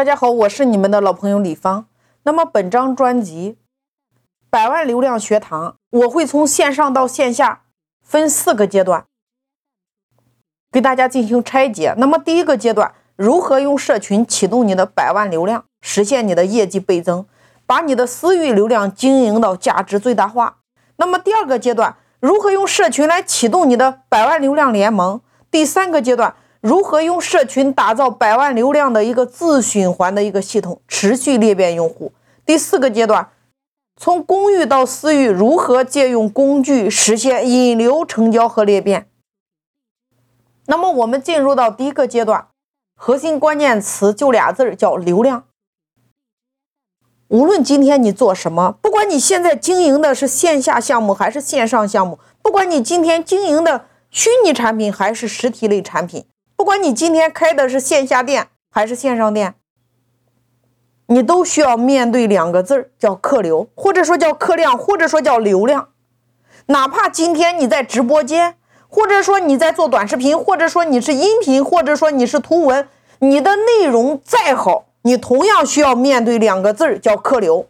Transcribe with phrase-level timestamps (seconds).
[0.00, 1.84] 大家好，我是你们的老朋友李芳。
[2.22, 3.58] 那么本张专辑
[4.48, 7.64] 《百万流量学堂》，我会从线上到线下
[8.02, 9.04] 分四个阶段
[10.72, 11.94] 给大家进行拆解。
[11.98, 17.26] 那么第一个阶段，如何用社群启动你的百万流量，实现你的业绩倍增，
[17.66, 20.60] 把你的私域流量经营到价值最大化。
[20.96, 25.20] 那么第二个阶段，如何用社群来启动你的百万流量联盟？
[25.50, 26.34] 第三个阶段。
[26.60, 32.12] 如何用社群打造百万流量的一个自循环的一个系统，持续裂变用户？
[32.44, 33.30] 第四个阶段，
[33.96, 39.08] 从公域到私域，如何借用工具实现引流、成交和裂变？
[40.66, 42.48] 那么我们进入到第一个阶段，
[42.94, 45.44] 核心关键词就俩字儿，叫流量。
[47.28, 56.26] 无论今天你做什么，不管你现在经营的是线下项目还是线上项目，不管你今天经营的虚拟产品还是实体类产品。
[56.60, 59.54] 不管你今天开的是线下店还是线上店，
[61.06, 65.88] 你都需要面对两个字儿，叫客流，或者说叫客量，或者说叫流量。
[66.66, 68.56] 哪怕今天你在直播间，
[68.90, 72.86] 或者说你在做短视频，或者说你是音频，或者说你是图文，
[73.20, 77.68] 你的内容再好，你同样需要面对两个字儿，叫客流。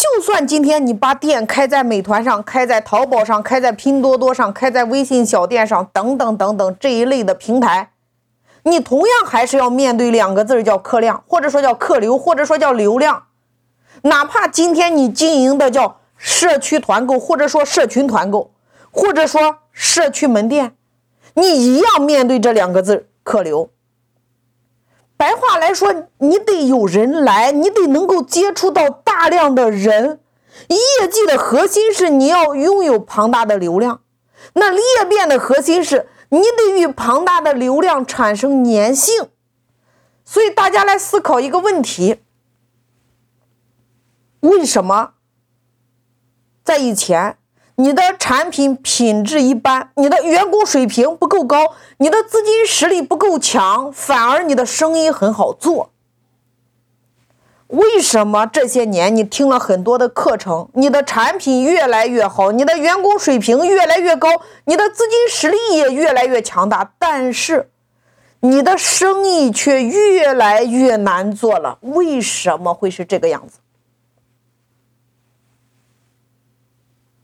[0.00, 7.90] 就算今天你把店开在美团上，开在淘宝上，开在拼多多上，开在微信小店上，等等等等这一类的平台，
[8.62, 13.24] 你同样还是要面对两个字叫客量，或者说叫客流，或者说叫流量。
[14.04, 18.52] 哪怕今天你经营的叫社区团购，或者说社群团购，
[18.90, 20.72] 或者说社区门店，
[21.34, 23.68] 你一样面对这两个字客流。
[25.20, 30.18] 白话来说，你得有人来，你得能够接触到大量的人。
[30.68, 34.00] 业绩的核心是你要拥有庞大的流量，
[34.54, 39.28] 那裂变的核心是你得与庞大的流量产生粘性。
[40.24, 42.22] 所以大家来思考一个问题：
[44.40, 45.12] 为什么
[46.64, 47.36] 在以前？
[47.80, 55.90] 你的产品品质一般，你的员工水平不够高，你的资金实力不够强，反而你的生意很好做。
[57.68, 64.28] 为什么这些年你听了很多的课程，你的产品越来越好，你的员工水平越来越高，
[64.66, 67.70] 你的资金实力也越来越强大，但是
[68.40, 71.78] 你的生意却越来越难做了？
[71.80, 73.60] 为什么会是这个样子？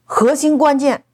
[0.08, 1.04] 核心关键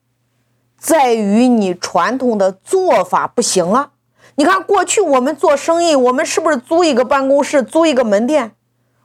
[0.78, 3.92] 在于你传统的做法不行了。
[4.34, 8.54] 你看，过去我们做生意，我们是不是租一个办公室，租一个门店？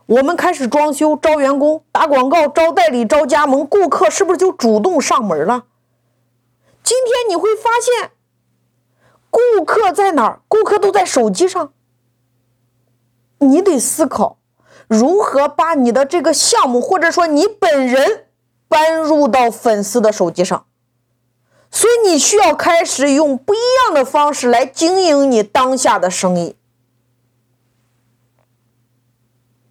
[0.06, 5.64] 我们开始装修，招员工，打广告，招代理，招加盟，顾客是不是就主动上门了？
[6.82, 8.10] 今天你会发现，
[9.30, 10.40] 顾客在哪儿？
[10.48, 11.72] 顾客都在手机上。
[13.38, 14.38] 你得思考
[14.86, 18.27] 如何把你的这个项目，或者说你本人。
[18.68, 20.66] 搬入到粉丝的手机上，
[21.70, 26.56] 所以你需要开始用不一样的方式来经营你当下的生意。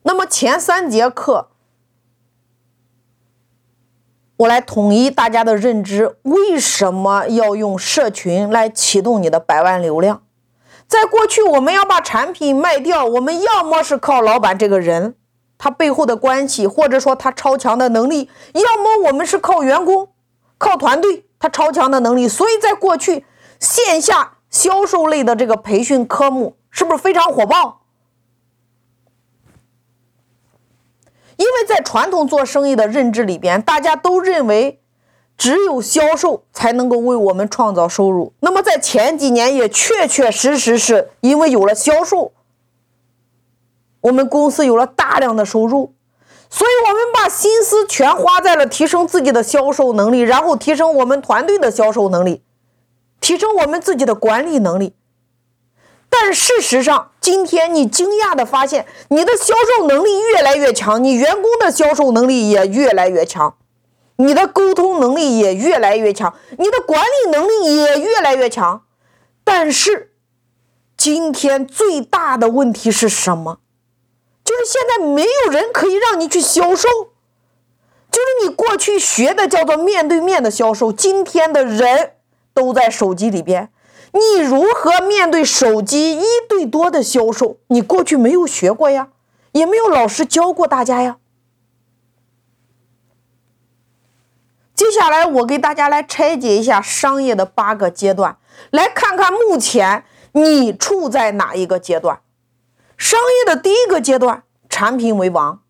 [0.01, 1.49] 那么前三节课，
[4.37, 10.23] 我来统一大家的认知：为什么要用社群来启动你的百万流量？
[10.87, 15.15] 在过去，我们要把产品卖掉，我们要么是靠老板这个人。
[15.57, 20.09] 他背后的关系，或者说他超强的能力，要么我们是靠员工、
[20.57, 22.27] 靠团队，他超强的能力。
[22.27, 23.25] 所以在过去，
[23.59, 27.81] 线下销售类的这个培训科目是不是非常火爆？
[31.37, 34.81] 因为在传统做生意的认知里边，大家都认为
[35.37, 38.33] 只有销售才能够为我们创造收入。
[38.39, 42.33] 那么在前几年，也确确实实是因为有了销售。
[44.07, 45.93] 我们公司有了大量的收入，
[46.49, 52.43] 所以我们把心思全花在了提升自己的销售能力，然后提升我们团队的销售能力，
[53.19, 54.95] 提升我们自己的管理能力。
[56.09, 63.57] 但事实上，今天你惊讶的发现，你的销售能力越来越强，你员工的销售能力也越来越强，
[64.15, 68.83] 你的沟通能力也越来越强，你的管理能力也越来越强。
[69.43, 70.13] 但是，
[70.95, 73.59] 今天最大的问题是什么？
[74.47, 76.87] 就是现在没有人可以让你去销售，
[78.09, 82.13] 就是你过去学的叫做面对面的销售，今天的人
[82.53, 83.69] 都在手机里边，
[84.13, 87.57] 你如何面对手机一对多的销售？
[87.67, 89.09] 你过去没有学过呀，
[89.51, 91.17] 也没有老师教过大家呀。
[94.73, 98.37] 接下来我给大家来拆解一下商业的八个阶段，
[98.71, 102.21] 来看看目前你处在哪一个阶段？
[103.09, 105.61] 商业的第一个阶段，产品为王。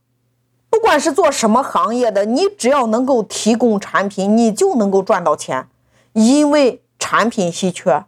[0.72, 5.68] 不管是做什么行业的，你只要能够提供产品，你就能够赚到钱，
[6.14, 8.04] 因为产品稀缺。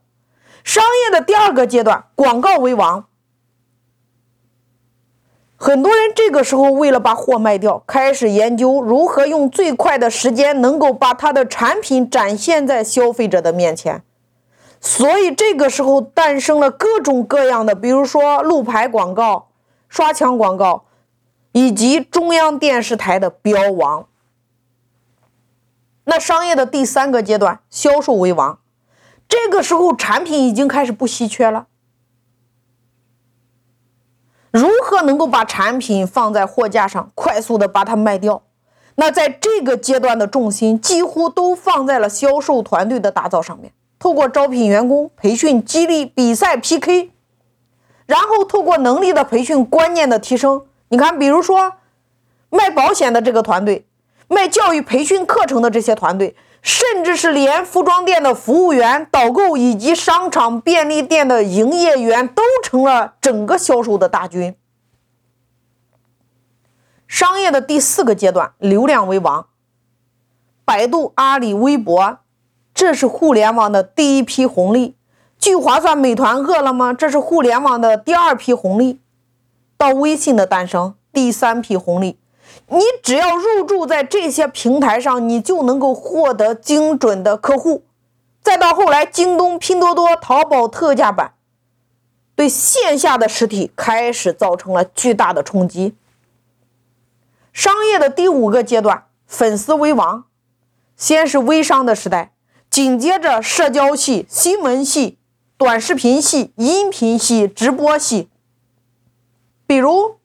[0.64, 3.06] 商业的第二个阶段，广告为王。
[5.58, 14.02] 很多人这个时候为了把货卖掉，开始研究如何用最快的时间能够把他的产品展现在消费者的面前。
[14.82, 19.50] 所以这个时候诞生了各种各样的，比如说路牌广告、
[19.88, 20.86] 刷墙广告，
[21.52, 24.08] 以及中央电视台的标王。
[26.06, 28.60] 那商业的第三个阶段，销售为王。
[29.28, 31.68] 这个时候产品已经开始不稀缺了。
[34.52, 38.42] 如何能够把产品放在货架上，快速的把它卖掉？
[38.96, 43.72] 那在这个阶段的重心几乎都放在了销售团队的打造上面。
[44.00, 47.12] 透过招聘员工、培训、激励、比赛、PK，
[48.08, 50.66] 然后透过能力的培训、观念的提升。
[50.88, 51.74] 你看，比如说
[52.50, 53.86] 卖保险的这个团队，
[54.28, 56.36] 卖教育培训课程的这些团队。
[56.62, 64.54] 甚至是连服装店的服务员、导购以及商场便利店的营业员都成了整个销售的大军。
[67.08, 69.48] 商业的第四个阶段，流量为王。
[70.66, 72.18] 百度、阿里、微博，
[72.80, 74.94] 这是互联网的第一批红利；
[75.38, 79.02] 聚划算、美团、饿了么，这是互联网的第二批红利。
[79.76, 82.18] 到微信的诞生，第三批红利。
[82.68, 87.84] 你只要入驻在这些平台上，你就能够获得精准的客户。
[88.42, 91.34] 再到后来，京东、拼多多、淘宝特价版，
[92.34, 95.98] 对线下的实体开始造成了巨大的冲击。
[97.52, 100.24] 商业的第五个阶段，粉丝为王。
[100.96, 102.32] 先是微商的时代，
[102.80, 105.18] 紧接着社交系、新闻系、
[105.58, 108.30] 短视频系、音频系、直播系，
[109.68, 110.16] 比如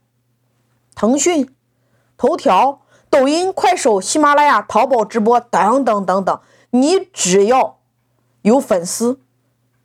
[0.94, 1.52] 腾讯。
[2.16, 6.40] 头条、抖音、快手、喜马拉雅、淘宝直播等等等等，
[6.70, 7.80] 你只要
[8.42, 9.18] 有粉丝，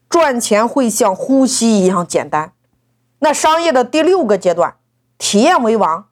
[0.08, 2.54] 赚钱会像呼吸一样简单。
[3.18, 4.76] 那商业的第六个阶段，
[5.18, 6.08] 体验为王。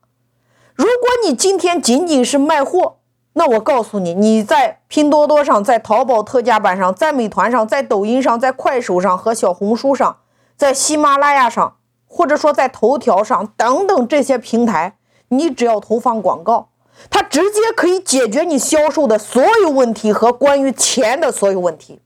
[0.74, 2.97] 如果你今天仅仅是卖货，
[3.38, 10.18] 那我告诉你，你在拼多多上、在淘宝特价版上、在美团上、在抖音上、在快手上和小红书上、
[10.56, 14.98] 在喜马拉雅上，或者说在头条上等等这些平台。
[15.28, 16.70] 你只要投放广告，
[17.12, 22.02] 它直接可以解决你销售的所有问题和关于钱的所有问题。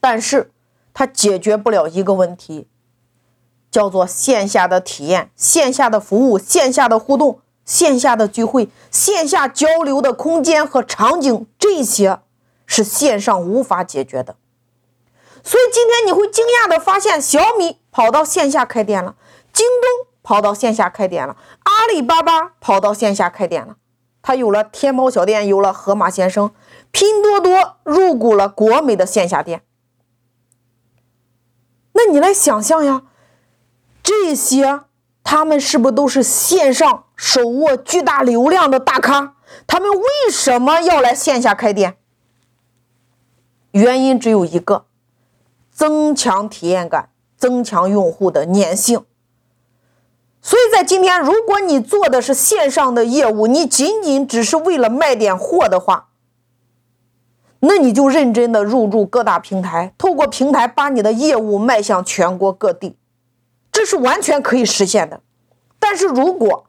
[0.00, 0.50] 但是，
[0.92, 2.66] 它解决不了一个问题，
[3.70, 7.38] 叫做线下的体验、线下的服务、线下的互动、
[7.70, 12.18] 线下的聚会、线下交流的空间和场景，这些
[12.66, 14.34] 是线上无法解决的。
[15.44, 19.14] 所以今天你会惊讶的发现，小米跑到线下开店了，
[19.52, 20.10] 京东。
[20.22, 21.34] 跑到线下开店了，
[21.64, 23.76] 阿里巴巴跑到线下开店了，
[24.20, 26.52] 它有了天猫小店，有了盒马鲜生，
[26.90, 29.62] 拼多多入股了国美的线下店。
[31.92, 33.02] 那你来想象呀，
[34.02, 34.82] 这些
[35.22, 39.34] 他们是不是都是线上手握巨大流量的大咖？
[39.66, 41.96] 他们为什么要来线下开店？
[43.72, 44.86] 原因只有一个：
[45.70, 49.04] 增强体验感，增强用户的粘性。
[50.42, 56.08] 所以在今天，如果你做的是线上的业务，你仅仅只是为了卖点货的话，
[57.60, 62.96] 那你就认真的入驻各大平台，透过平台把你的业务卖向全国各地，
[63.80, 65.22] 这是完全可以实现的。
[65.78, 66.66] 但是如果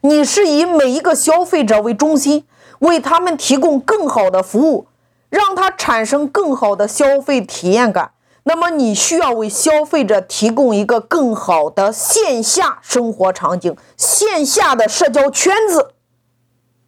[0.00, 2.46] 你是以每一个消费者为中心，
[2.78, 4.86] 为他们提供更好的服务，
[5.28, 8.12] 让他产生更好的消费体验感。
[8.44, 15.92] 那么你需要为消费者提供一个更好的线下生活场景，线下的社交圈子，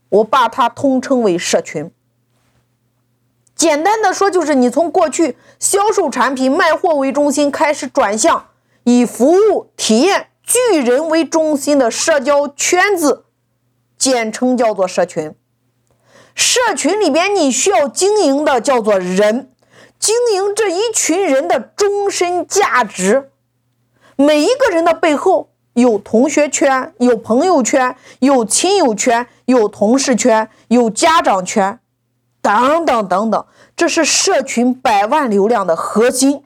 [0.09, 1.91] 我把它通称为社群。
[3.55, 8.47] 简单的说，就是你从过去销售产品、卖货为中心，开始转向
[8.91, 13.27] 以服务、体验、聚人为中心的社交圈子，
[13.99, 15.35] 简称叫做社群。
[16.35, 19.53] 社群里边你需要经营的叫做人。
[19.99, 23.31] 经营这一群人的终身价值，
[24.17, 31.79] 每一个人的背后有同学圈、有朋友圈、有亲友圈、有同事圈、有家长圈，
[32.41, 36.45] 等等等等，这是社群百万流量的核心。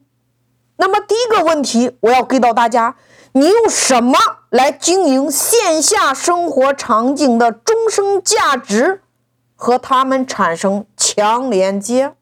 [0.83, 2.97] 那么第一个问题，我要给到大家：
[3.35, 4.19] 你用什么
[4.51, 9.01] 来经营线下生活场景的终生价值，
[9.55, 12.15] 和他们产生强连接？